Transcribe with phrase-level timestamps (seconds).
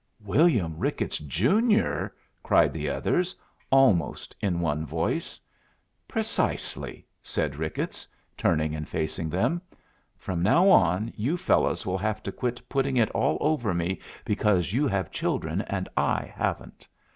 [0.23, 3.35] "William Ricketts, Junior?" cried the others,
[3.69, 5.39] almost in one voice.
[6.07, 9.61] "Precisely," said Ricketts, turning and facing them.
[10.17, 14.73] "From now on you fellows will have to quit putting it all over me because
[14.73, 16.87] you have children, and I haven't.